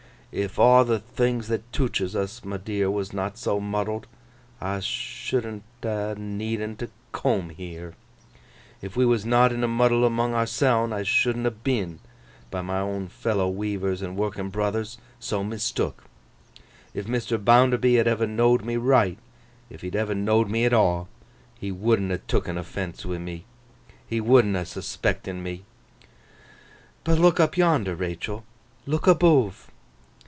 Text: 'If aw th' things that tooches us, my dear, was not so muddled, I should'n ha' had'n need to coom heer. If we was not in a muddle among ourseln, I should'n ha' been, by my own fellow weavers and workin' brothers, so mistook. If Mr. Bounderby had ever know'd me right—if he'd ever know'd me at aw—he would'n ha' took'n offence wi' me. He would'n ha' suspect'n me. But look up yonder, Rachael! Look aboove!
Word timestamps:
'If 0.33 0.57
aw 0.57 0.85
th' 0.85 1.03
things 1.07 1.49
that 1.49 1.69
tooches 1.73 2.15
us, 2.15 2.45
my 2.45 2.55
dear, 2.55 2.89
was 2.89 3.11
not 3.11 3.37
so 3.37 3.59
muddled, 3.59 4.07
I 4.61 4.79
should'n 4.79 5.61
ha' 5.83 6.15
had'n 6.15 6.37
need 6.37 6.59
to 6.79 6.89
coom 7.11 7.49
heer. 7.49 7.95
If 8.81 8.95
we 8.95 9.05
was 9.05 9.25
not 9.25 9.51
in 9.51 9.61
a 9.61 9.67
muddle 9.67 10.05
among 10.05 10.31
ourseln, 10.33 10.93
I 10.93 11.03
should'n 11.03 11.43
ha' 11.45 11.63
been, 11.65 11.99
by 12.49 12.61
my 12.61 12.79
own 12.79 13.09
fellow 13.09 13.49
weavers 13.49 14.01
and 14.01 14.15
workin' 14.15 14.47
brothers, 14.47 14.97
so 15.19 15.43
mistook. 15.43 16.05
If 16.93 17.07
Mr. 17.07 17.37
Bounderby 17.37 17.95
had 17.95 18.07
ever 18.07 18.25
know'd 18.25 18.63
me 18.63 18.77
right—if 18.77 19.81
he'd 19.81 19.97
ever 19.97 20.15
know'd 20.15 20.49
me 20.49 20.63
at 20.63 20.73
aw—he 20.73 21.73
would'n 21.73 22.09
ha' 22.09 22.25
took'n 22.27 22.57
offence 22.57 23.05
wi' 23.05 23.17
me. 23.17 23.43
He 24.07 24.21
would'n 24.21 24.55
ha' 24.55 24.63
suspect'n 24.65 25.43
me. 25.43 25.65
But 27.03 27.19
look 27.19 27.41
up 27.41 27.57
yonder, 27.57 27.95
Rachael! 27.97 28.45
Look 28.85 29.07
aboove! 29.09 29.67